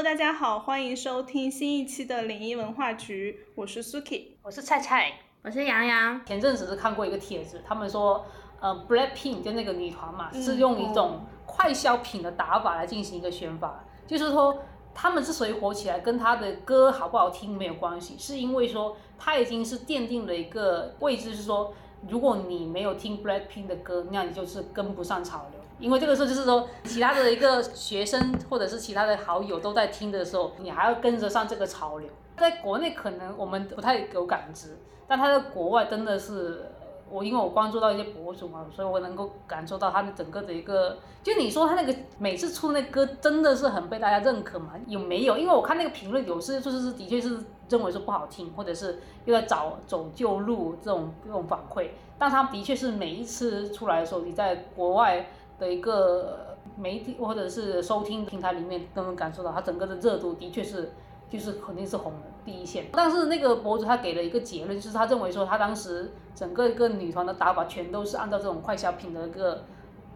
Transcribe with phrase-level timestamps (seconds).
[0.00, 6.24] Hello，大家好，欢迎收听新一期的零一文化局，我是 Suki，我是菜菜，我是洋洋。
[6.24, 8.24] 前阵子是看过一个帖子，他们说，
[8.60, 14.62] 呃，Blackpink 就那个女团嘛，是用一种快消品的打法来进行一个宣发，就是说
[14.94, 21.74] 他们之所以火起来，跟他的歌好不好听没有关系，是因为说他已经是奠定了一个位置，是说
[22.08, 25.59] 如果你没有听 Blackpink 的歌，那你就是跟不上潮流。
[25.80, 32.08] 因为这个时候就是说，其他的一个学生或者是其他的好友都在听的时候，你还要跟着上这个潮流。
[32.36, 36.70] 在国内可能我们不太有感知，但他在国外真的是，
[37.10, 44.72] 我因为我关注到一些博主嘛，所以我能够感受到他的整个的一个，就你说他那个每次出那歌真的是很被大家认可嘛？
[44.86, 45.36] 有没有？
[45.36, 51.88] 因为我看那个评论，有些就是的确是认为说不好听，或者是又在找走旧路这种这种反馈。
[52.18, 55.26] 但他的确是每一次出来的时候，你在国外。
[55.60, 60.90] 的一个媒体或者是收听平台里面都能感受到，它整个的热度的确是，
[61.28, 62.86] 就是肯定是红的第一线。
[62.90, 69.62] 但是那个博主他给了一个结论，就是他认为说他当时整个一个女团的打法全都是按照这种快消品的一个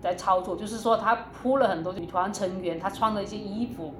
[0.02, 3.92] 来操作，就是说他铺了很多女团成员他穿的一些衣服。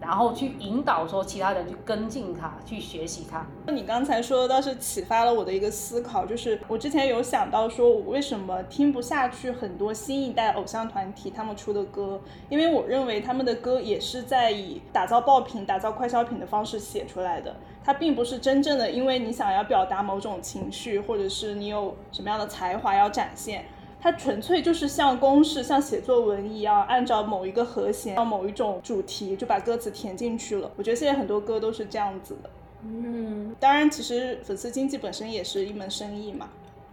[0.00, 3.44] 然后去引导说其他人去跟进他，去学习他。
[3.72, 12.20] 你刚才说倒是启发了我的一个思考，就是我之前有想到说，我为什么听不下去很多新一代偶像团体他们出的歌？
[12.48, 23.64] 因为我认为他们的歌也是在以打造爆品、打造快消品的方式写出来的，它并不是真正的因为你想要表达某种情绪，或者是你有什么样的才华要展现。
[24.00, 30.70] 它纯粹就是像公式、像写作文一样，按照某一个和弦、某一种主题就把歌词填进去了。
[30.76, 32.50] 我觉得现在很多歌都是这样子的。
[32.84, 36.48] 嗯，当然，其实粉丝经济本身也是一门生意嘛。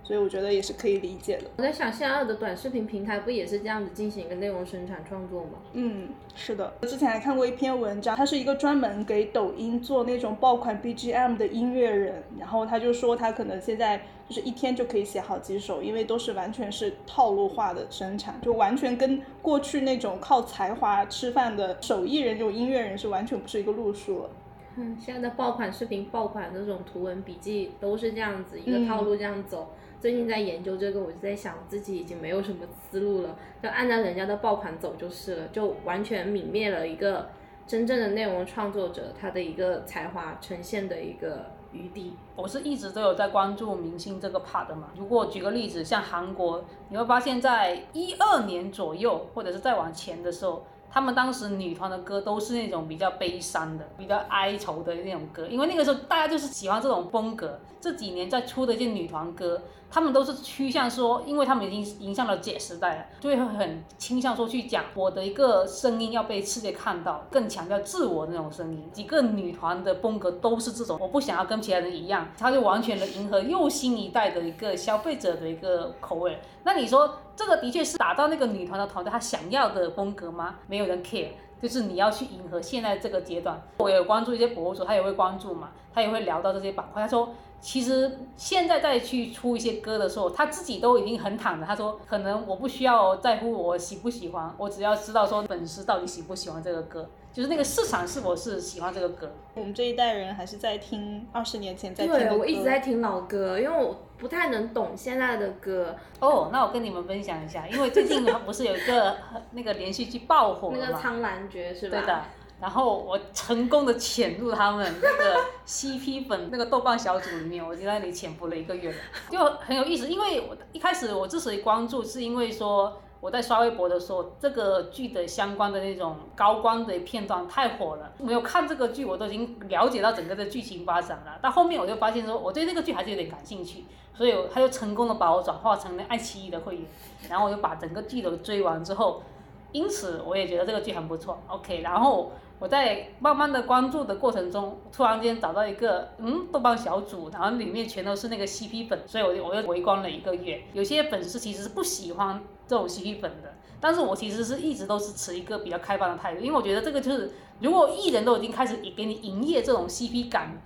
[0.06, 1.46] 所以我觉得也是可以理解的。
[1.58, 5.54] 我在想，现在的短视频平台不也是这样子进行一个内容生产创作吗？
[5.74, 6.72] 嗯，是的。
[6.84, 13.98] 之前还看过一篇文章，他是一个专门给抖音做那种爆款 BGM 的音乐人，然后他就说他可能现在
[14.30, 24.30] 就是一天就可以写好几首，因为都是完全是套路化的生产，就完全跟过去那种靠才华吃饭的手艺人这种音乐人是完全不是一个路数了。
[24.78, 29.72] 嗯，现在的爆款视频、爆款那种图文笔记都是这样子一个套路这样走。
[30.00, 37.30] 最近在研究这个，我就在想自己已经没有什么思路了，就按照人家的爆款走就是了，就完全泯灭了一个
[37.66, 42.14] 真正的内容创作者他的一个才华呈现的一个余地。
[42.36, 44.90] 我是一直都有在关注明星这个 part 嘛。
[44.96, 50.66] 如果举个例子，像韩国，你会发现在一二年左右，或者是再往前的时候。
[50.92, 57.60] 他们当时女团的歌都是那种比较悲伤的、比较哀愁的那种歌，因为那个时候大家就是喜欢这种风格。
[57.82, 68.90] 这几年在出的一些女团歌，他们都是趋向说，因为他们已经迎向了 Z 时代了，就会很倾向说去讲我的一个声音要被世界看到，更强调自我那种声音。
[68.92, 76.40] 几个女团的风格都是这种，我不想要跟其他人一样，他就完全的迎合又新一代的一个消费者的一个口味。
[76.64, 77.20] 那你说？
[77.36, 80.56] 这个的确是打造那个女团的团队，她想要的风格吗？
[80.68, 81.30] 没有人 care，
[81.62, 83.62] 就是你要去迎合现在这个阶段。
[83.78, 87.02] 我有关注一些博主，他也会关注嘛，他也会聊到这些板块。
[87.02, 87.30] 他说，
[87.60, 91.66] 其实现在再去出一些歌的时候，他自己都已经很坦的。
[91.66, 97.10] 他说，可能我不需要在乎我喜不喜欢，我只要知道说粉丝到底喜不喜欢这个歌。
[97.36, 99.30] 就是那个市场是否是喜欢这个歌？
[99.56, 102.38] 我们这一代人还是在听二十年前在听的歌。
[102.38, 105.94] 我一直在听老歌，因为我不太能懂现在的歌。
[106.22, 109.18] 哦，那我跟你们分享一下，因为最近不是有一个
[109.52, 112.00] 那个连续剧爆火那个《苍兰诀》是吧？
[112.00, 112.22] 对的。
[112.62, 118.96] 然后我成功的潜入他们那个 CP 粉那个豆瓣小组里面，我就在那里潜伏了一个月，
[119.30, 120.08] 就很有意思。
[120.08, 123.02] 因为我一开始我之所以关注，是因为说。
[123.26, 128.12] 我在刷微博的时候，这个剧的相关的那种高光的片段太火了。
[128.20, 131.40] 没有看这个剧，我都已经了解到整个的剧情发展了。
[131.42, 136.86] 到后面我就发现说，我对这个剧还是有点感兴趣，所以他就成功的把我转化成了爱奇艺的会员，
[137.28, 139.24] 然后我就把整个剧都追完之后，
[139.72, 141.40] 因此我也觉得这个剧很不错。
[141.48, 142.32] OK，然后。
[142.58, 150.62] 我在慢慢的关注的过程中，突然间找到一个嗯豆瓣小组，然后里面全都是那个 CP 粉，所以我就我又围观了一个月。
[150.74, 160.58] 有些粉丝其实是不喜欢这种 CP 粉的，但是我其实是一直都是持一个比较开放的态度，因为我觉得这个就是如果艺人都已经开始给你营业这种 CP 感，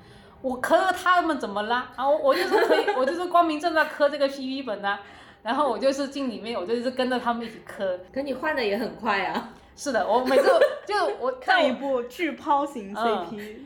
[0.42, 1.92] 我磕他们怎么啦？
[1.95, 5.00] 啊，我就是可以，我就是光明正大磕这个 CP 粉呐，
[5.42, 8.00] 然后我就是进里面，我就是跟着他们一起磕。
[8.13, 9.50] 可你换的也很快啊。
[9.79, 10.43] 是的，我每次
[10.85, 13.59] 就 我看一部巨抛型 CP，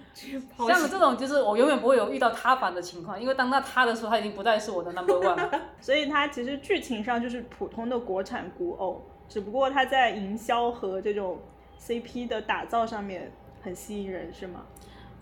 [0.68, 5.62] 像这种就是我永远不会有遇到塌房的情况，因为当他塌的时候，他已经不再是我的 number one 了。
[5.82, 11.40] 所以它其实剧情上就是普通的国产古偶，只不过它在营销和这种
[11.80, 13.32] CP 的打造上面
[13.64, 14.62] 很吸引人，是吗？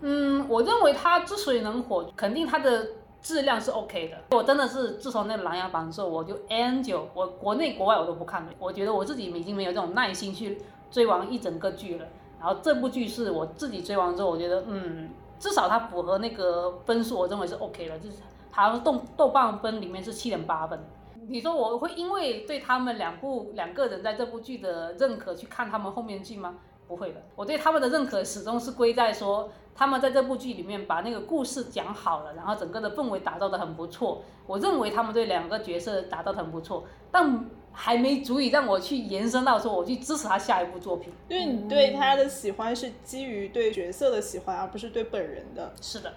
[0.02, 2.86] 嗯，我认为它之所以能火，肯定它的
[3.22, 4.36] 质量是 OK 的。
[4.36, 8.48] 我真的是自从那个《琅琊榜》之后，我就 Angel，我国内国外我都不看了。
[8.58, 10.60] 我觉得我自己已经没有这种耐心去
[10.92, 12.06] 追完一整个剧了。
[12.38, 15.10] 然后这部剧是我自己追完之后，我觉得嗯，
[15.40, 18.18] 至少它符合那个分数，我认为是 OK 的，就是
[18.50, 20.78] 好像豆豆瓣分里面是七点八分。
[21.28, 26.56] 你说我会因为对他们两部两个人在这部剧的认可去看他们后面剧吗？
[26.88, 34.20] 不会的，我对他们的认可始终是归在说他们在这部剧里面把那个故事讲好了，然后整个的氛围打造的很不错。
[34.46, 41.12] 我认为他们对两个角色打造的很不错，但还没足以让我去延伸到说我去支持他下一部作品。
[41.28, 45.74] 因为你对他的喜欢是基于对角色的喜欢，而不是对本人的。
[45.80, 46.14] 是的，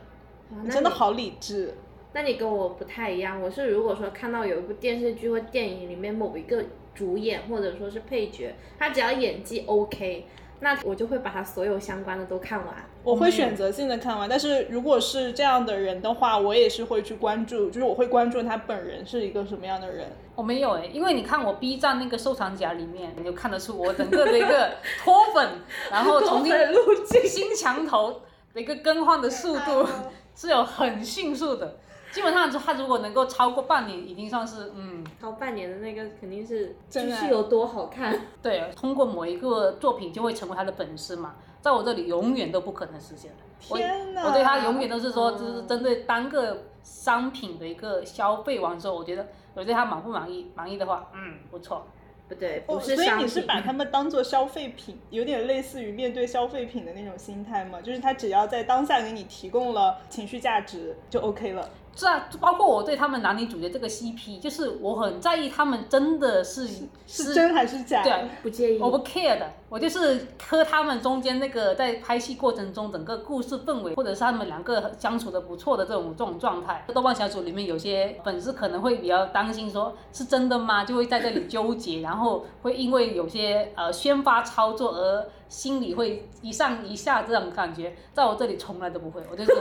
[0.63, 1.73] 你真的好理智。
[2.13, 6.63] 那你跟我不太一样，我是如果说看到有一部电视剧或电影里面某一个
[6.93, 10.25] 主演或者说是配角，他只要演技 OK。
[10.59, 12.73] 那我就会把它所有相关的都看完，
[13.03, 14.27] 我会选择性的看完。
[14.27, 20.07] 但是如果是这样的人的话，我也是会去关注，就是我会关注他本人是一个什么样的人。
[20.35, 24.71] 我没有哎，因为你看我 B 站那个收藏夹里面，你就看得出我整个的一个
[25.03, 25.49] 脱粉，
[25.91, 28.21] 然后重新新墙头
[28.53, 29.87] 的一个更换的速度
[30.35, 31.77] 是有很迅速的。
[32.15, 38.17] 基本上，他如果能够超过半年，已经算是嗯，超半年的那个肯定是就是有多好看。
[38.41, 43.37] 对，通过某一个作品就会成为他的粉丝嘛，在我这里永远都不可能实现的。
[43.59, 44.25] 天哪！
[44.25, 50.49] 我对他永远都是说，就是针对单个商品的一个消费完之后，我觉得我对他满不满意？
[50.55, 51.85] 满意的话，嗯，不错。
[52.27, 57.79] 不对，不是所以你是把他们当做消费品，有点类似于面对消费品的那种心态吗？
[57.81, 61.69] 就是他只要在当下给你提供了情绪价值，就 OK 了。
[61.95, 66.67] 是啊，包括我对他们男女主角这个 CP，就是我很在意他们真的是
[67.07, 68.03] 是真还是假？
[68.03, 76.83] 对，不介意，我不 care 的，我就是磕他们中间那个在拍戏过程中整个故事氛围，或者是他们两个相处的不错的这种这种状态。
[76.93, 80.83] 豆瓣小组里面有些粉丝可能会比较担心，说是真的吗？
[80.83, 89.51] 就会在这里纠结，然后会因为有些呃宣发操作而心里会一上一下这种感觉，在我这里从来都不会，我就是。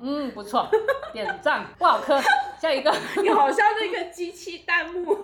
[0.00, 0.68] 嗯，不错，
[1.12, 2.20] 点赞，不好磕。
[2.60, 5.16] 下一个，你好像那个机器弹幕，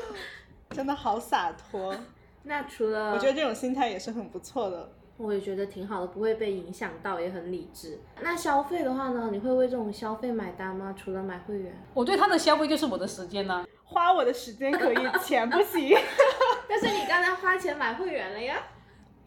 [0.70, 1.94] 真的好洒脱。
[2.42, 4.92] 那除了，我觉得这种心态也是很不错的。
[5.16, 7.98] 我也觉得挺好的，不会被影响到，也很理智。
[8.20, 9.30] 那消费的话呢？
[9.32, 10.94] 你会为这种消费买单吗？
[10.96, 15.98] 除了买会员，我对他的消费就是我的时间呢，花我的时间可以，钱不行。
[16.68, 18.62] 但是你刚才花钱买会员了呀。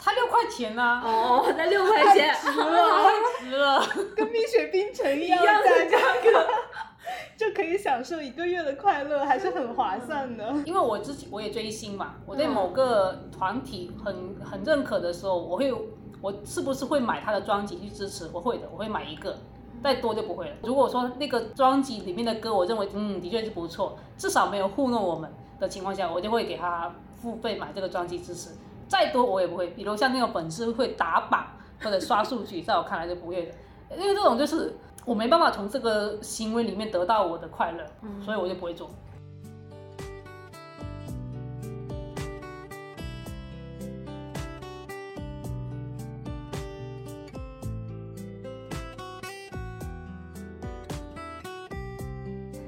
[0.03, 1.01] 他六块钱呢？
[1.05, 3.79] 哦，那六块钱值了，太值了，
[4.17, 6.47] 跟蜜雪冰城一样的价格，
[7.37, 10.51] 就可以享受一个月的快乐，还是很划算的。
[10.65, 15.71] 因为我自己我也追星嘛，我对某个团体很很认可的时候，我会
[16.19, 18.27] 我是不是会买他的专辑去支持？
[18.33, 19.37] 我会的，我会买一个，
[19.83, 20.55] 再多就不会了。
[20.63, 28.49] 如果说那个专辑里面的歌，我认为嗯的确是不错，至少没有糊弄我们的情况下，我就会给他付费买这个专辑支持。
[28.91, 31.47] 再多我也不会，比如像那种粉丝会打榜
[31.81, 37.85] 或者刷数据，在我看来就不会的，因为这种就是我没办法从这个行为里面得到我的快乐，
[38.21, 38.91] 所以我就不会做。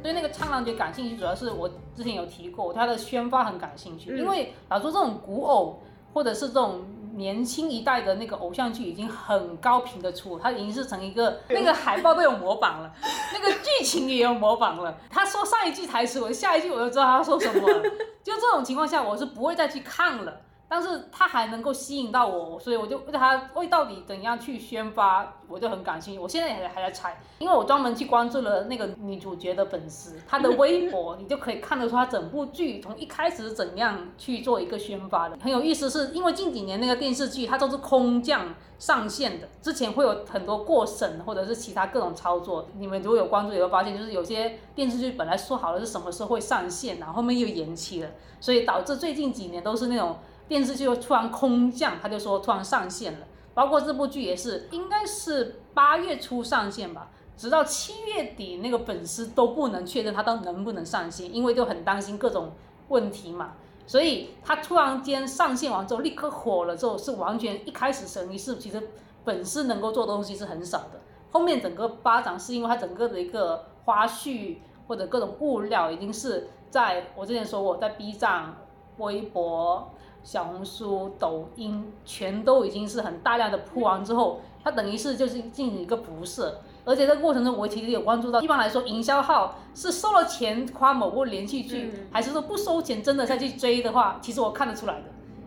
[0.01, 5.81] 对那个苍狼诀感兴趣，主要是我之前有提过，他的宣发很感兴趣，因为老说这种古偶。
[6.13, 6.81] 或者是这种
[7.15, 12.91] 年轻一代的那个偶像剧已经很高频的出，它已经是成一个那个海报都有模板了，
[13.33, 14.97] 那个剧情也有模板了。
[15.09, 17.81] 他说上一句台词，我下一句我就知道他说什么了。
[18.23, 20.41] 就这种情况下，我是不会再去看了。
[20.67, 26.19] 但是他还能够吸引到我，所以我就为他为到底怎样去宣发，我就很感兴趣。
[26.19, 35.37] 我现在也还在猜，因为我专门去关注了那个女主角的粉丝，她的微博，你就可以看得出她整部剧从一开始怎样去做一个宣发的。
[35.39, 42.67] 很有意思，是因为近几年那个电视剧它都是空降上线的，之前会有很多过审或者是其他各种操作。
[42.79, 50.17] 你们如果有关注，也会发现，就是有些电视剧本来说好了是什么时候会上线，然后后面又延期了，所以导致最近几年都是那种。
[50.47, 62.51] 电视剧就突然空降，他就说突然上线了，包括这部剧也是，应该是八月初上线吧，直到七月底那个粉丝都不能确认他到能不能上线，因为就很担心各种
[62.89, 63.53] 问题嘛，
[63.87, 68.89] 所以他突然间上线完之后立刻火了之后，是完全一开始神一是其实
[69.23, 70.99] 粉丝能够做东西是很少的，
[71.31, 74.57] 后面整个发展是因为他整个的一个花絮
[74.87, 78.53] 或者各种物料已经是在我之前说过，在 B 站、
[78.97, 79.89] 微博。
[80.23, 86.61] 小红书、抖音全都已经是很大量的铺完之后，它等于是就是进行一个辐射。
[86.85, 95.03] 而且在过程中，我其实有关注到，一般来说，营销号是收了钱夸某部连续剧，还是说不收钱真的再去追的话，其实我看得出来的。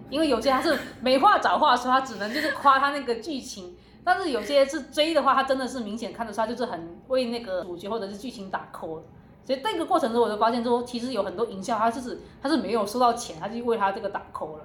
[0.09, 3.77] 因为有些他是没话找话说，他只能就是夸他那个剧情。
[4.03, 9.01] 但是有些是追的话，他真的是明显看得出来，就是很为那个主角或者是剧情打 call。
[9.47, 14.65] 所以这个过程中，我就发现说，其实有很多营销，他就是他是没有收到钱，他就为他这个打 call 了。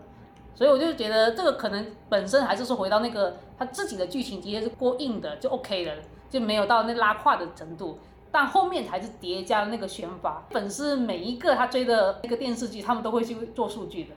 [0.55, 5.93] 所以我就觉得这个可能本身还是说回到那个他自己的剧情，的确是过硬的就 OK 了，
[6.29, 7.99] 就没有到那拉胯的程度。
[8.31, 14.15] 但后面才是叠加了那个选法，粉丝每一个他追的那个电视剧，他们都会去做数据的。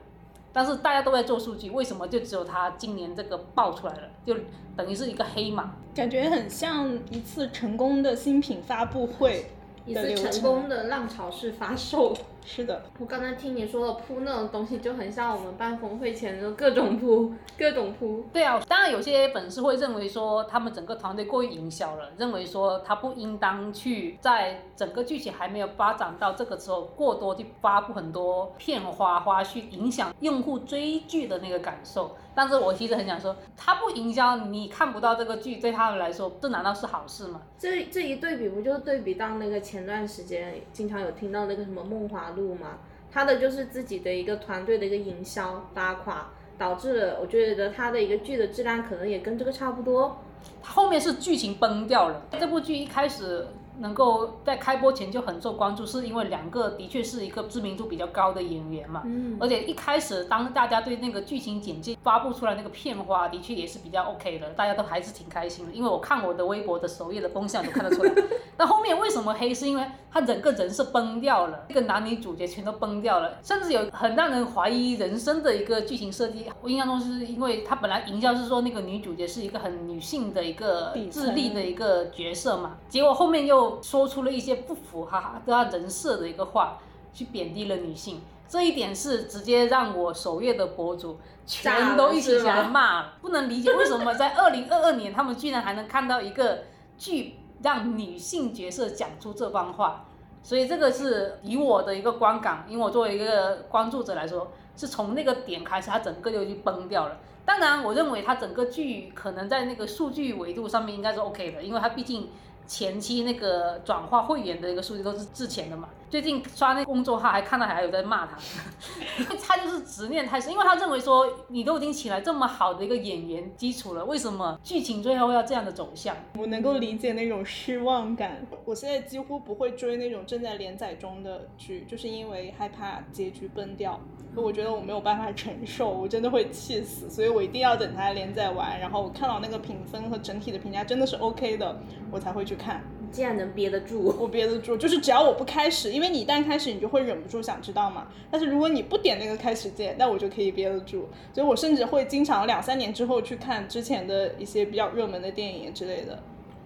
[0.52, 4.02] 但是大家都在做数据，为什么就只有他今年这个爆出来了？
[4.24, 4.36] 就
[4.76, 9.50] 等于是一个黑马，感觉很像一次成功的新品发布会。
[9.86, 12.82] 一次成功的浪潮式发售，是的。
[12.98, 18.24] 我刚才听你说的铺那种东西，就很像我们办峰会前的各种铺，各种铺。
[18.32, 32.14] 对啊，当然有些粉丝会认为说，他们整个团队过于营销了，认为说他不应当去在整个剧情还没有发展到这个时候，过多去发布很多片花花絮，影响用户追剧的那个感受。
[32.36, 37.40] 但是我其实很想说，他不营销，你看不到这个剧，对他们来说，这难道是好事吗？
[37.56, 42.78] 这这一对比，不就是对比到那个前段时间经常有听到那个什么《梦华路嘛？
[43.10, 50.18] 他的就是自己的一个团队的一个营销拉垮，导致了我觉得他的一个剧的质量可能也跟这个差不多。
[50.62, 53.46] 他后面是剧情崩掉了，这部剧一开始。
[53.78, 59.02] 能够在开播前就很受关注，是因为两个的确是一个知名度比较高的演员嘛。
[59.04, 59.36] 嗯。
[59.40, 65.72] 而且一开始当大家对那个剧情简介发布出来那个片花，的确也是比较 OK 的，大家都还是挺开心的。
[65.72, 68.12] 因为我看我的微博的首页的风向都看得出来。
[68.56, 69.52] 那后面为什么黑？
[69.52, 76.46] 是因为他整个人设崩掉了，这个男女主角全都崩掉了，甚至有很让人怀疑人生的一个剧情设计。
[76.60, 83.63] 我印象中是因为他本来营销是说那个女主角是一个很女性的一个智力的一个角色嘛，结果后面又。
[83.82, 86.78] 说出了一些不符合他人设的一个话，
[87.12, 96.64] 去贬低了女性，这一点是直接让我首页的博主 全都一起起来骂，不能理解为什么在二零二二年他们居然还能看到一个
[96.98, 100.06] 剧让女性角色讲出这番话，
[100.42, 107.18] 所以这个是以我的一个观感，因为我作为一个关注者来说，是从那个点开始，它整个就已崩掉了。
[107.44, 112.30] 当然，我认为它整个剧可能在那个数据维度上面应该是 OK 的，因为它毕竟。
[112.66, 118.38] 前期那个转化会员的一个数据都是之前的嘛，最近刷那公众号还看到还有在骂他，
[119.42, 126.16] 他就是执念太深，因为他认为说你都已经请来这么好的一个演员基础了，为什么剧情最后要这样的走向？
[126.38, 128.46] 我能够理解那种失望感。
[128.64, 134.00] 我现在几乎不会追那种正在连载中的剧，就是因为害怕结局崩掉。
[134.42, 142.82] 我觉得我没有办法承受，我真的会气死，所以我一定要等它连载完，然后我看到那个评分和整体的评价真的是 OK 的，我才会去看。
[143.00, 144.14] 你竟然能憋得住？
[144.18, 148.08] 我憋得住，就是只要我不开始，因为你一旦开始，你就会忍不住想知道嘛。
[148.30, 151.08] 但是如果你不点那个开始键，那我就可以憋得住。
[151.32, 156.18] 所以我甚至会经常两三年之后去看之前的一些比较热门的电影之类的。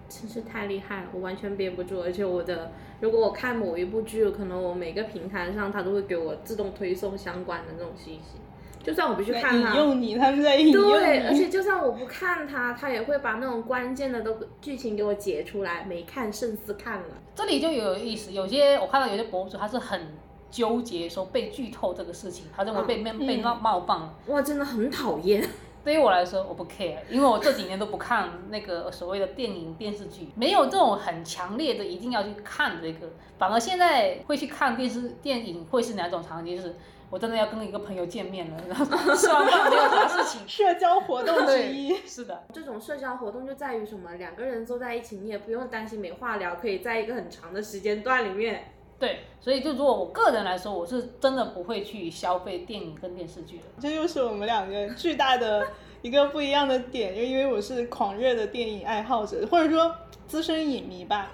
[0.09, 8.37] 真是太厉害了，我完全憋不住，而且我的，如果我看某一部剧，可能我每个平台上它都会给我自动推送相关的那种信息，
[8.83, 10.91] 就算我不去看它，引诱你，他们在引诱你。
[10.91, 17.07] 对，而且就算我不看它，它也会把那种关键的都剧情给我截出来，没看胜似看了。
[17.35, 20.01] 这里就有意思，有些我看到有些博主他是很
[20.51, 24.13] 纠结说被剧透这个事情，他认为被被被冒冒犯了。
[24.27, 25.41] 哇，真的很讨厌。
[25.83, 33.07] 对于我来说，我不 care，因为我这几年都不看那个所谓的电影电视剧，没有这种很强烈的一定要去看这个。
[33.37, 36.55] 反而现在会去看电视电影，会是哪种场景？
[36.55, 36.75] 就是
[37.09, 41.95] 我真的要跟一个朋友见面了，然后 吃完饭没有什么事情，社交活动之一。
[42.05, 44.13] 是的，这种社交活动就在于什么？
[44.15, 48.73] 两个人坐在一起，你也不用担心没话聊，可以在一个很长的时间段里面。
[48.99, 53.63] 对，所以就如果我个人来说，我是真的不会去消费电影跟电视剧的。
[53.79, 55.65] 这又是我们两个巨大的
[56.01, 59.95] 一个不一样的点，就因为我是狂热的电影爱好者，或者说
[60.27, 61.31] 资深影迷吧。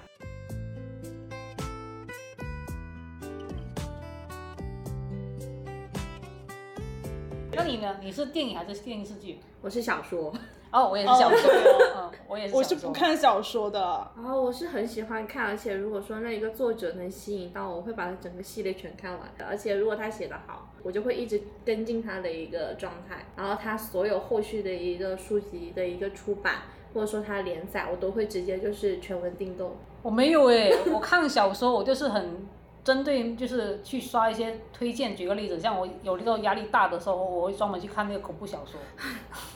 [7.50, 7.96] 那你呢？
[8.00, 9.40] 你是电影还是电视剧？
[9.60, 10.32] 我是小说。
[10.72, 11.50] 哦，我也是小说，
[11.96, 12.54] 嗯，我也是。
[12.54, 13.80] 我是不看小说的。
[14.16, 19.44] 哦，我是很喜欢看，而且如果说那一个作者能吸引到我，会把他整个系列全看完的。
[19.46, 23.26] 而且如果他写的好，我就会一直跟进他的一个状态。
[23.36, 26.56] 然后他所有后续的一个书籍的一个出版，
[26.92, 29.76] 或者说他连载，我都会直接就是全文订购。
[30.02, 32.46] 我没有哎，我看小说我就是很。
[32.86, 38.78] 针对就是去刷一些推荐，举个例子，像我有那个压力大的时候，我会专门去看那个恐怖小说。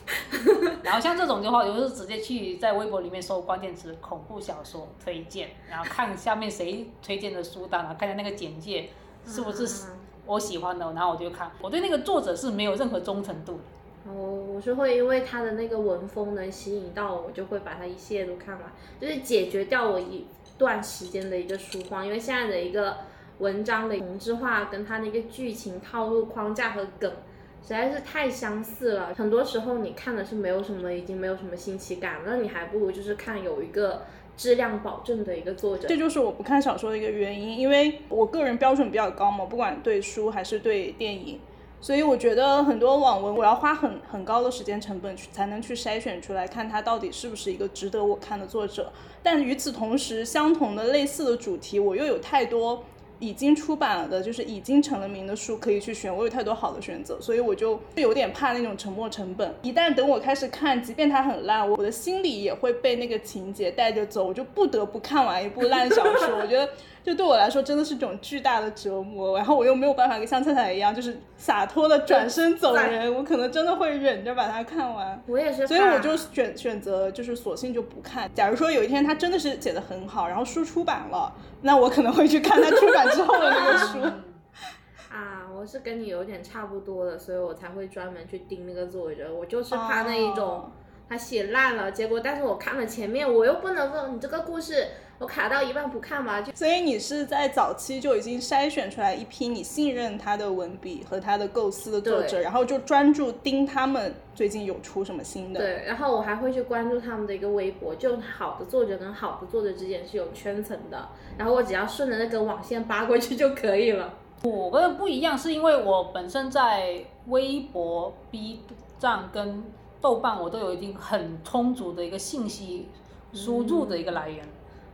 [0.82, 8.90] 然后像这种的话，有时候直接去在微博里面搜关键词“恐怖小说推荐”，然后看下面谁推荐的书单啊，看下那个简介
[9.26, 9.86] 是不是
[10.26, 11.50] 我喜欢的，然后我就看。
[11.60, 14.10] 我对那个作者是没有任何忠诚度的。
[14.10, 14.12] 哦，
[14.54, 22.06] 我是会因为他的那个文风能吸引到我，我就会把它一系列都看完，就是解决掉我一段时间的一个书荒。
[22.06, 22.96] 因为现在的一个
[23.38, 27.12] 文章的同质化，跟它那个剧情套路、框架和梗
[27.62, 29.14] 实在是太相似了。
[29.14, 34.02] 很多时候你看的是没有什么，已经没有什么新奇感，那你还不如就是看有一个
[34.36, 35.86] 质量保证的一个作者。
[35.86, 41.38] 这就是我不看小说的一个原因，因为我个人标准比较高嘛，不管对书还是对电影。
[41.82, 48.92] 所以我觉得很多网文，我要花很很高的时间成本去才能去筛选出来，看它到底是不是一个值得我看的作者。
[49.22, 52.84] 但与此同时，相同的类似的主题，我又有太多。
[53.20, 59.54] 已经出版了的，就是已经成了名的书可以去选，我有太多好的选择，所以我就有点怕那种沉没成本。
[59.62, 66.38] 一旦等我开始看，即便它很烂，我的心里也会被那个情节带着走，我就不得不看完一部烂小说。
[66.40, 66.68] 我觉得，
[67.02, 69.36] 就对我来说真的是种巨大的折磨。
[69.36, 75.22] 然后我又没有办法跟像菜菜一样，就是洒脱的转身走人，我可能真的会忍着把它看完。
[75.26, 78.30] 我也是，所以我就选选择就是索性就不看。
[78.34, 81.32] 假如说有一天他真的是写的很好，然后书出版了。
[81.62, 83.98] 那我可能会去看他出版之后的那个书。
[85.10, 89.34] 啊，我是跟你有点差不多的，所以我才会专门去盯那个作者。
[89.34, 90.70] 我就是怕那一种
[91.08, 94.86] 他写烂了，结果但是我看了前面，我又不能说你这个故事
[95.20, 96.40] 我卡到一半不看嘛。
[96.40, 105.60] 就所以你是在早期就已经筛选出来一批你信任他的文笔和他的构思的作者，然后就专注盯他们最近有出什么新的。
[105.60, 111.06] 对，然后我还会去关注他们的一个微博，就好的作者跟好的作者之间是有圈层的。
[111.36, 114.14] 然后我只要顺着那根网线扒过去就可以了。
[114.42, 118.60] 我跟不一样，是因为我本身在微博、B
[118.98, 119.62] 站跟
[120.00, 122.88] 豆瓣，我都有一定很充足的一个信息
[123.34, 124.42] 输入的一个来源，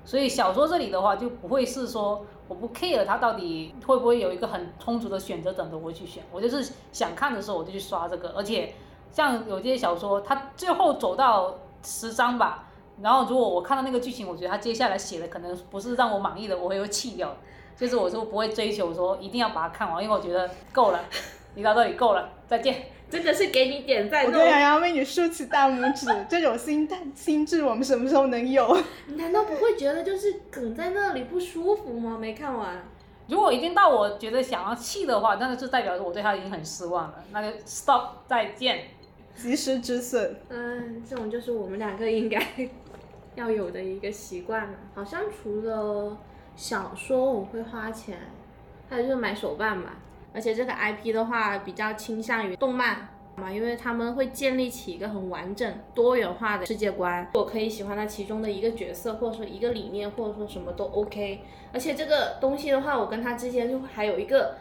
[0.06, 8.72] 所以小说这里的话就不会是说我不 care 它到底会不会有一个很充足的选择等着我去选，我就是想看的时候我就去刷这个，而且
[9.10, 12.62] 像有些小说，它最后走到十章吧。
[13.02, 17.36] 然后，如果我看到那个剧情，我觉得他接下来写的可能不是让我满意的，我会弃掉。
[17.76, 21.00] 就是我就不会追求说一定要把它看完，因为我觉得够了，
[21.54, 22.86] 你到这里够了，再见。
[23.10, 24.24] 真的是给你点赞。
[24.24, 28.76] 我跟洋洋为你竖起大拇指， 这种心态心智我们什么时候能有？
[29.06, 32.18] 你难道不会觉得就是梗在那里不舒服吗？
[32.20, 32.84] 没看完。
[33.28, 37.24] 如果已经到我觉得想要弃的话，那就代表着我对他已经很失望了。
[37.32, 38.84] 那就 stop，再见，
[39.34, 40.36] 及时止损。
[40.48, 42.40] 嗯，这种就是我们两个 应该。
[43.34, 46.16] 要有的一个习惯了，好像除了
[46.56, 48.16] 小说我会花钱，
[48.88, 49.94] 还有就是买手办吧。
[50.36, 57.26] 而且这个 IP 的话比较倾向于动漫嘛，因为他们会建立起一个很完整、多元化的世界观。
[57.32, 61.40] 我可以喜欢它其中的一个角色，或者说一个理念，或者说什么都 OK。
[61.72, 64.56] 而且这个东西的话，我跟他之间就还有一个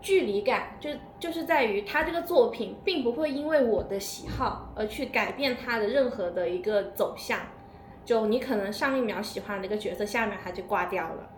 [0.00, 7.40] 距离感，就就是在于他这个作品并不会因为我的喜好而去改变他的任何的一个走向。
[8.04, 11.28] 就你可能上一秒喜欢的一个角色，下面他就挂掉了。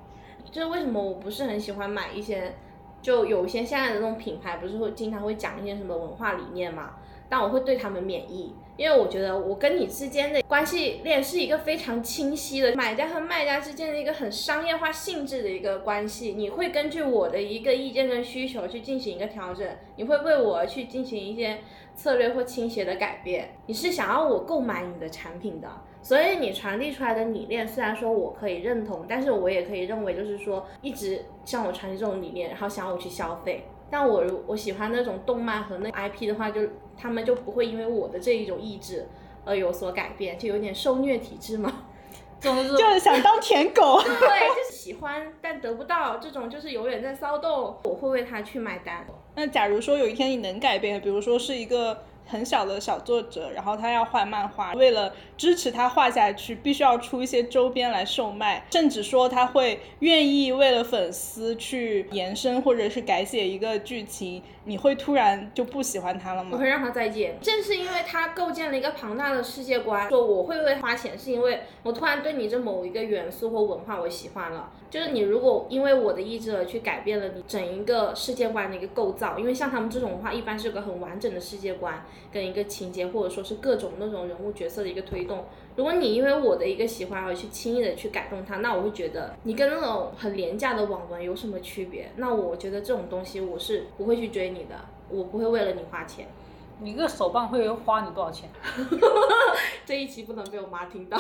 [0.50, 2.54] 就是为什么我不是很喜欢买一些，
[3.00, 6.96] 就有一些现在的那种品牌，不是会经常会讲一些什么文化理念嘛？
[7.30, 16.32] 但我会对他们免疫，因为我觉得我跟你之间的关系链是一个非常清晰的，买家和卖家之间的一个很商业化性质的一个关系。
[16.32, 21.58] 你会根据我的一个意见跟需求去进行一个调整，你会为我去进行一些
[21.98, 23.56] 策略或倾斜的改变。
[23.66, 25.68] 你是想要我购买你的产品的。
[26.00, 33.64] 所以你传递出来的理念，虽然说我可以认同，但是我也可以认为，就是说一直向我传递这种理念，然后想要我去消费。
[33.90, 36.60] 但我如我喜欢那种动漫和那 IP 的话，就
[36.96, 39.06] 他们就不会因为我的这一种意志
[39.44, 41.87] 而有所改变，就有点受虐体质嘛。
[42.40, 42.54] 就
[42.90, 44.00] 是想当舔狗。
[44.02, 47.78] 对，就是喜欢但得不到，这种就是永远在骚动。
[47.84, 49.06] 我会为他去买单。
[49.34, 52.04] 那假如说有一天你能改变，比如说是一个。
[52.28, 64.42] 很小的小作者，然后他要画漫画，为了支持他画下去，必须要出一些周边来售卖，甚至说他会愿意为了粉丝去延伸或者是改写一个剧情。
[64.64, 66.50] 你会突然就不喜欢他了吗？
[66.52, 67.38] 我会让他再见。
[67.40, 74.70] 正是因为他构建了一个庞大的世界观，说我会为花钱，是因为我突然对你这某一个元素或文化我喜欢了。
[74.90, 85.44] 就是你如果因为我的意志而去改变了你整一个世界观的一个构造，因为像他们这种的话，一般是有个很完整的世界观，跟一个情节，或者说是各种那种人物角色的一个推动。
[85.76, 92.10] 如果你因为我的一个喜欢而去轻易的去改动它，那我会觉得你跟那种很廉价的网文有什么区别？
[92.16, 94.74] 那我觉得这种东西我是不会去追你的，
[95.08, 96.26] 我不会为了你花钱。
[96.80, 98.48] 你一个手办会花你多少钱？
[99.84, 101.18] 这一期不能被我妈听到。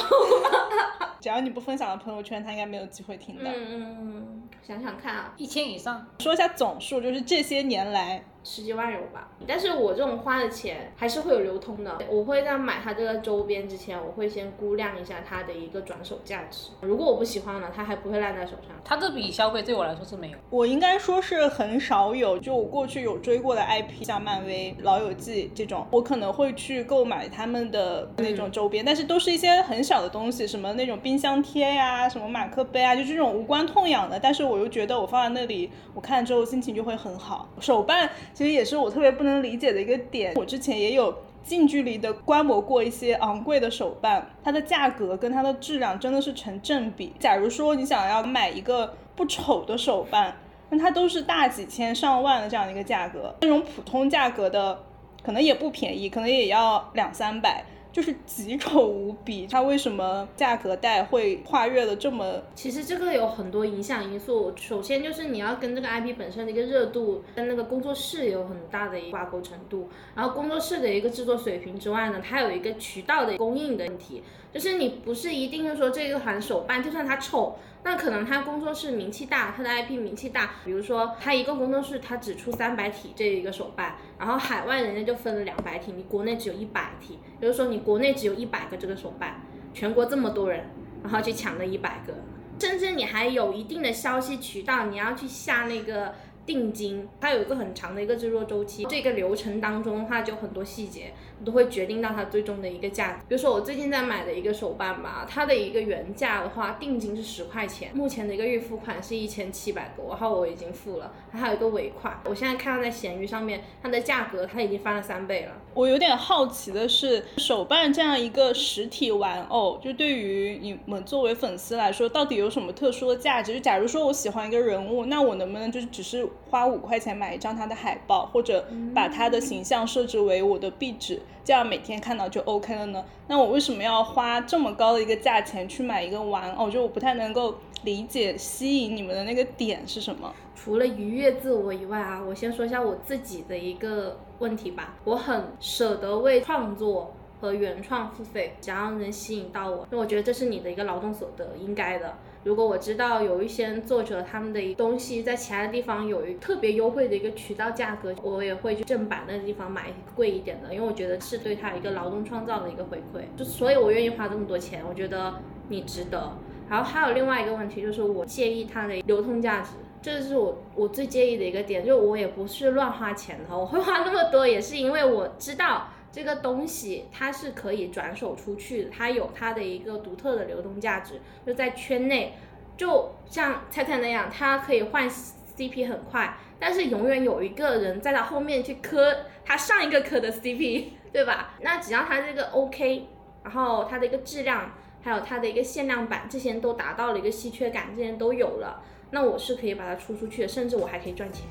[1.20, 3.50] 只要你不分享到朋友圈，她应该没有机会听到。
[3.50, 6.06] 嗯嗯嗯，想想看啊，一千以上。
[6.20, 9.28] 说一下总数，就是这些年来十几万有吧。
[9.46, 11.98] 但是我这种花的钱还是会有流通的。
[12.08, 16.70] 我会在买它这个周边之前，我会先估量一下它的一个转手价值。
[16.80, 18.76] 如果我不喜欢了，它还不会烂在手上。
[18.84, 20.38] 它这笔消费对我来说是没有。
[20.50, 34.18] 我应该说是很少有，就我过去有追过的 IP，像漫威、老友记这种，我可能会去购买他们的那种周边，但是都是一些很小的东西，什么那种冰箱贴呀、什么马克杯啊，就这种无关痛痒的。
[34.18, 37.48] 但是我又觉得我放在那里，我看了之后心情就会很好。
[37.60, 40.32] 手办其实也是我特别不能理解的一个点。
[40.36, 47.12] 我之前也有近距离的观摩过一些昂贵的手办，它的价格跟它的质量真的是成正比。
[47.18, 50.36] 假如说你想要买一个不丑的手办，
[50.70, 54.84] 那它都是大几千上万的这样一个价格，那种普通价格的
[55.20, 57.64] 可能也不便宜，可能也要两三百。
[57.90, 62.42] 就是极丑无比，它为什么价格带会跨越了这么？
[62.54, 74.22] 其实这个有很多影响因素，首先就是你要跟这个 IP 本身的一个热度，跟那个工作室有很大的一个挂钩程度，然后工作室的一个制作水平之外呢，它有一个渠道的供应的问题，
[74.52, 77.56] 就是你不是一定是说这一款手办就算它丑。
[77.84, 89.40] 那可能他工作室名气大，他的 IP 名气大，比如说他一个工作室他只出三百体这一个手办，然后海外人家就分了两百体，你国内只有一百体，也就是说你国内只有一百个这个手办，
[89.72, 90.68] 全国这么多人，
[91.02, 92.14] 然后去抢了一百个，
[92.58, 96.14] 甚至你还有一定的消息渠道，你要去下那个。
[96.48, 101.12] 定金，它有一个很长的一个制作周期，这个流程当中的话就很多细节
[101.44, 103.18] 都会决定到它最终的一个价格。
[103.28, 112.20] 比如说我最近在买的一个手办吧，它的一个原价的话，定金是十块钱，目前的一个预付款是一千七百多，然后我已经付了，它还有一个尾款。
[112.24, 115.52] 我现在看到在闲鱼上面，它的价格它已经翻了三倍了。
[115.74, 123.54] 我有点好奇的是，手办这样一个实体玩偶，就对于你们作为粉丝来说，到底有什么特殊的价值？
[123.54, 133.04] 就假如说我喜欢一个人物，那我能不能就是只是花五块钱买一张他的海报，或者把他的形象设置为我的壁纸，这样每天看到就 OK 了呢？
[133.26, 136.70] 那我为什么要花这么高的一个价钱去买一个玩偶？
[136.70, 140.32] 就我不太能够理解吸引你们的那个点是什么。
[140.54, 144.96] 除了愉悦自我以外啊，我先说一下我自己的一个问题吧。
[145.04, 152.14] 我很舍得为创作和原创付费，只要能吸引到我，那我觉得这是你的一个劳动所得，应该的。
[152.44, 165.34] 如果我知道有一些作者他们的东西在其他地方有一特别优惠的一个渠道价格，我也会去正版那个地方买贵一点的，因为我觉得是对他一个劳动创造的一个回馈，就所以我愿意花这么多钱，我觉得
[165.68, 166.32] 你值得。
[166.70, 169.70] 然后还有另外一个问题就是我介意它的流通价值，
[170.00, 175.88] 这是我我最介意的一个点，就我也不是乱花钱的，我会花那么多也是因为我知道。
[176.18, 182.34] 这个东西它是可以转手出去的，它有它的一个独特的流动价值，就在圈内，
[182.76, 191.54] 就像菜菜那样，它可以换 CP 很快，但是永远有一个人在它后面去磕它上一个磕的 CP， 对吧？
[191.60, 193.06] 那只要它这个 OK，
[193.44, 201.46] 然后它的一个质量，还有它的一个限量版，这些都达到了一个稀缺感，这些都有了，那我是可以把它出出去的，甚至我还可以赚钱。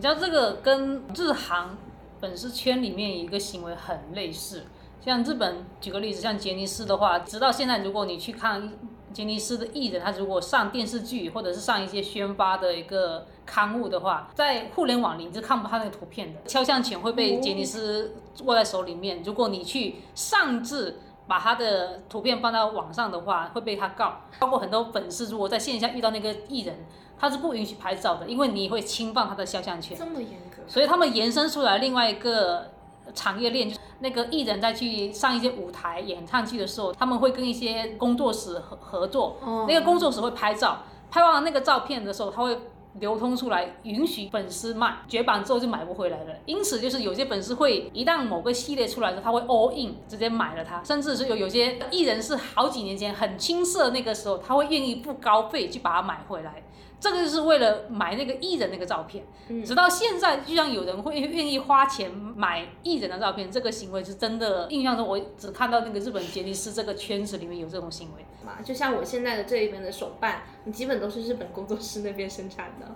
[0.00, 1.76] 你知道这个跟日韩
[2.22, 4.64] 粉丝圈里面一个行为很类似，
[4.98, 8.72] 像日本举个例子，像杰尼斯的话，直到现在，如果你去看
[9.12, 19.22] 杰尼斯的艺人，他如果上电视剧或者是上一些宣发的一个刊物的话，在互联网里是看不到他那个图片的，肖像权会被杰尼斯握在手里面。
[19.22, 24.22] 如果你去擅自把他的图片放到网上的话，会被他告。
[24.38, 26.86] 包括很多粉丝如果在线下遇到那个艺人。
[27.20, 29.96] 他是不允许拍照的，因为你会侵犯他的肖像权。
[29.96, 30.62] 这么严格。
[30.66, 32.70] 所以他们延伸出来另外一个
[33.14, 39.36] 产业链，就是那个艺人在去上一些舞台演唱剧的时候，他们会跟一些工作室合合作。
[39.44, 39.66] 哦。
[39.68, 40.78] 那个工作室会拍照，
[41.10, 42.56] 拍完了那个照片的时候，他会
[42.94, 44.96] 流通出来，允许粉丝卖。
[45.06, 46.34] 绝版之后就买不回来了。
[46.46, 50.82] 因此，就是有些粉丝会一旦某个系列出来的时候，他会 all in 直接买了它。
[50.82, 56.62] 甚至是有有些艺人是好几年前很青涩那个时候，他会愿意不高费去把它买回来。
[57.00, 59.24] 这个就是为了买那个艺人那个照片。
[59.48, 64.68] 嗯直到现在，居然有人会愿意花钱买艺人的照片，这个行为是真的。
[64.70, 68.24] 印象中，我只看到那个日本杰尼斯这个圈子里面有这种行为。
[68.46, 72.86] 嘛，就像我现在的这一边的手办，你基本都是日本工作室那边生产的。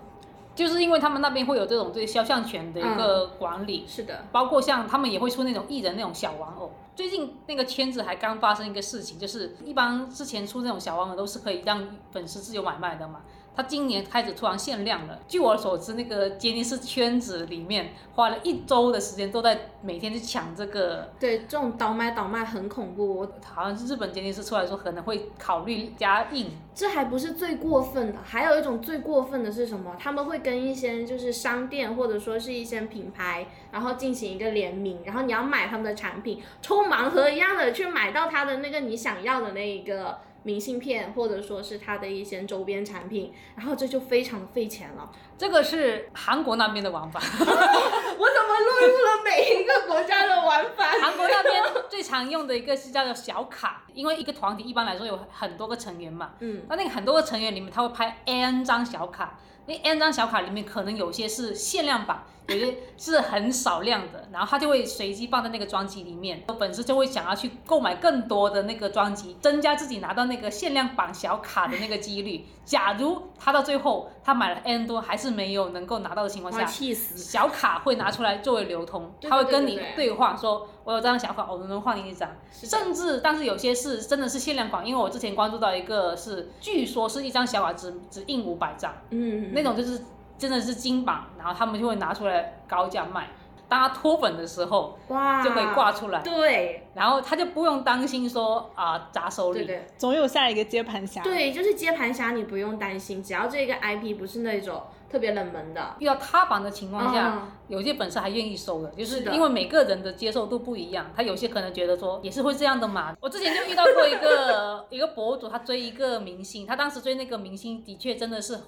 [0.55, 6.71] 就是因为他们那边会有这种对肖像权的一个管理，是的，包括像他们也会出那种艺人那种小玩偶。
[6.95, 13.23] 最近那个圈子还刚发生一个事情，就是一般之前出那种小玩偶都是可以让粉丝自由买卖的嘛。
[13.57, 15.19] 他今年开始突然限量了。
[15.29, 23.21] 据我所知，那个杰尼斯圈子里面花了一周的时间都在每天去抢这个，对，这种倒买倒卖很恐怖。
[23.21, 26.51] 我好像是日本杰尼斯出来说可能会考虑加印。
[26.75, 29.95] 这还不是最过分的，还有一种最过分的是什么？
[29.97, 45.11] 他们会跟一些就是商店或者说是一些品牌，然后进行一个联名，然后你要买他们的产品，抽盲盒一样的去买到他的那个你想要的那一个明信片，或者说是他的一些周边产品，然后这就非常费钱了。
[45.37, 50.85] 这个是韩国那边的玩法， 我怎么落入了每一个国家的玩法？
[51.01, 72.45] 韩国那边最常用的一个是叫做小卡，因为一个团体一般来说有很多个成员嘛，嗯，那那个很多个成员里面，他会拍 N 张小卡，那 N 张小卡里面可能有些是限量版，有些是很少量的，然后他就会随机放在那个专辑里面，粉丝就会想要去购买更多的那个专辑，增加自己拿到那个限量版小卡的那个几率。
[72.65, 77.17] 假如他到最后他买了 N 多还是没有能够拿到的情况下，气死！
[77.17, 82.29] 小卡会拿出来作为流通，他会跟你对话说，我有这张小卡，我能不能换你一张？
[82.53, 90.01] 甚至，但是有些是真的是限量款，因为我之前关注到一个是，据说是一张小卡只只印五百张，嗯，那种就是
[90.37, 93.29] 真的是金版，然后他们就会拿出来高价卖。
[93.67, 99.61] 当他脱粉的时候，哇，就可以挂出来，对然后他就不用担心说啊砸手里。
[99.61, 99.87] 对对。
[99.97, 101.23] 总有下一个接盘侠。
[101.23, 104.83] 对，就是接盘侠，你不用担心，只要这个 IP 不是那种
[105.15, 113.17] 特别冷门的，遇到塌房的情况下，嗯有些粉丝还愿意收的，就是因为每个人的接受度不一样，他有些可能觉得说也是会这样的嘛。
[113.21, 118.59] 我之前就遇到过一个 一个博主，他追一个明星，他当时追那个明星的确真的是。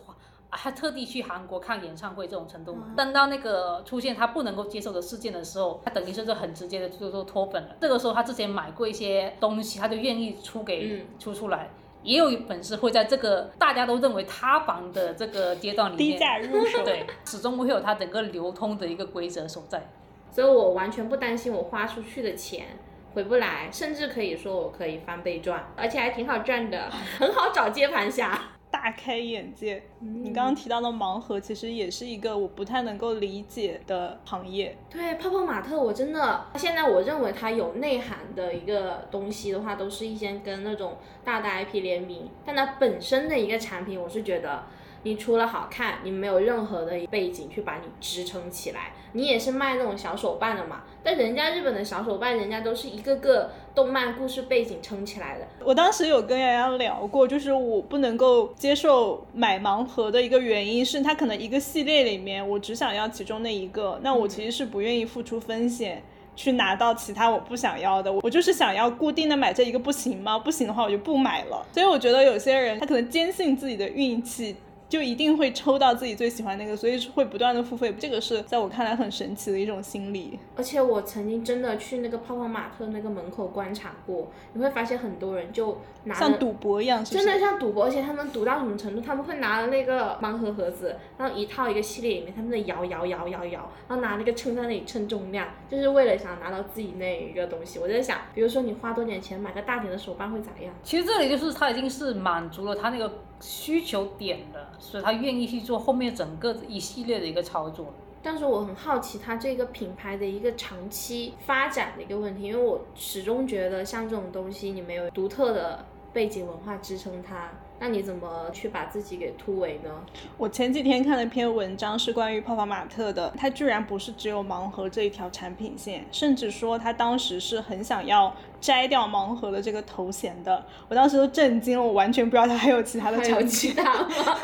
[0.49, 7.71] 啊，他特地去韩国看演唱会这种程度嘛，等到那个出现他不能够接受的事件的时候，他等于是就很直接的就说脱粉了。
[7.81, 11.71] 这个时候他之前买过一些东西，他就愿意出给、嗯出出来。
[12.07, 16.85] 也有本事会在这个大家都认为塌房的这个阶段里面，低价入手。
[16.85, 19.91] 对，始终会有它整个流通的一个规则所在。
[20.31, 22.79] 所以我完全不担心我花出去的钱
[23.15, 28.41] 回不来，甚至可以说我可以翻倍赚，而且还挺好赚的，很好找接盘侠。
[28.87, 29.83] 大开眼界。
[30.01, 34.79] 嗯你刚刚提到的盲盒，其实也是一个我不太能够理解的行业。
[34.89, 44.63] 对，泡泡玛特，我真的现在我认为它有内涵的一个东西的话，都是一些跟那种大的 IP 联名，但它本身的一个产品，我是觉得。
[45.07, 48.91] 你除了好看，你没有任何的背景去把你支撑起来。
[49.13, 55.47] 你也是卖那种小手办的嘛，但人家日本的小手办，人家都是一个个动漫故事背景撑起来的。
[55.65, 66.03] 我当时有跟洋洋聊过，就是我不能够接受买盲盒的一个原因是，它可能一个系列里面我只想要其中那一个，那我其实是不愿意付出风险。
[66.35, 70.39] 去拿到其他我不想要的，我就是想要固定的买这一个，不行吗？
[70.39, 71.65] 不行的话我就不买了。
[71.73, 74.55] 所以我觉得有些人他可能坚信自己的运气，
[74.89, 77.93] 就一定会抽到自己最喜欢那个，所以会不断的付费。
[77.99, 80.39] 这个是在我看来很神奇的一种心理。
[80.57, 87.27] 而且我曾经真的去那个泡泡玛特那个门口观察过，你会发现很多人就拿像赌博一样，真？
[87.27, 89.01] 的像赌博，而且他们赌到什么程度？
[89.01, 97.81] 他们会拿着那个盲盒盒子，然后一套一个系列里面，他们在摇摇摇摇摇，然后拿那个秤在那里称重量，就是为了想拿到自己那一个东西。
[97.81, 100.73] 我在想，比如说你花多点钱买个大点的手办会咋样？
[100.85, 107.93] 其实这里就是他已经是满足了他那个需求点的，所以他愿意去做后面整个一系列的一个操作。
[108.23, 119.91] 但是我很好奇他这个品牌的一个长期发展的一个问题，因为我始终觉得像这种东西，你没有独特的背景文化支撑它，那你怎么去把自己给突围呢？
[120.39, 130.65] 我前几天看了一篇文章，是关于泡泡玛特的，它居然不是只有盲盒这一条产品线，甚至说他当时是很想要摘掉盲盒的这个头衔的。
[130.89, 133.47] 我当时都震惊了，我完全不知道他还有其他的产品。
[133.47, 134.39] 其他吗？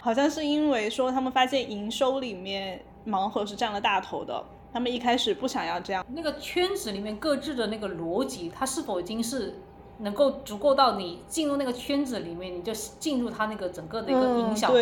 [0.00, 6.04] 好像是因为说他们发现营收里面盲盒是占了大头的，他们一开始不想要这样。
[6.08, 9.54] 那个圈子里面各自的那个逻辑，它是否已经是
[10.02, 14.72] 能够足够到你进入那个圈子里面，你就进入他那个整个的一个影响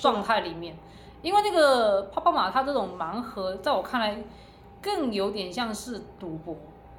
[0.00, 0.76] 状态里面。
[1.22, 4.24] 因为那个泡泡玛它这种盲盒，在我看来，
[4.80, 6.56] 更有点像是赌博。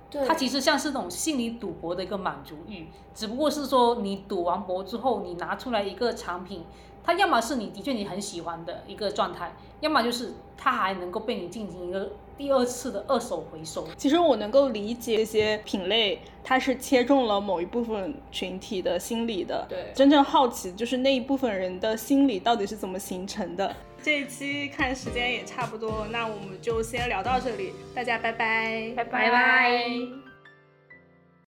[0.09, 6.63] 对，它其实像是那种心理赌博的一个满足欲，只不过是说你赌完博之后，你拿出来一个产品，
[7.03, 13.87] 它要么是你的确你很喜欢的一个状态，要么就是它还能够被你进行一个第二次的二手回收。
[13.97, 19.65] 其实我能够理解这些品类，它是切中了某一部分群体的心理的。
[19.69, 23.75] 对真正好奇就是那一部分人的心理到底是怎么形成的。
[24.01, 30.22] 这一期看时间也差不多，那我们就先聊到这里，大家拜拜，拜拜拜。